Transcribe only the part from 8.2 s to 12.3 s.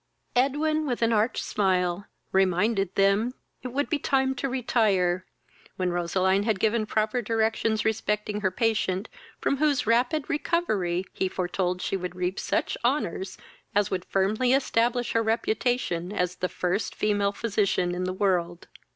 her patient, from whose rapid recovery he foretold she would